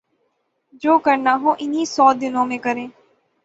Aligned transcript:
جو 0.83 0.97
کرنا 0.99 1.37
ہو 1.41 1.53
انہی 1.59 1.85
سو 1.85 2.11
دنوں 2.13 2.45
میں 2.45 2.57
کریں۔ 2.57 2.87